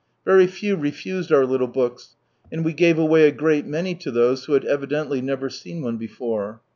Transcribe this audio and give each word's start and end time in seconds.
Very 0.25 0.47
few 0.47 0.77
refused 0.77 1.31
our 1.31 1.45
little 1.45 1.67
books, 1.67 2.15
and 2.51 2.65
we 2.65 2.73
gave 2.73 2.97
away 2.97 3.27
a 3.27 3.31
great 3.31 3.67
many 3.67 3.93
to 3.93 4.09
those 4.09 4.45
who 4.45 4.53
had 4.53 4.65
evidently 4.65 5.21
never 5.21 5.47
seen 5.47 5.83
one 5.83 5.97
before. 5.97 6.59